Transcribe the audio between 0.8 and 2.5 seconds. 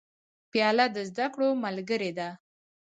د زده کړو ملګرې ده.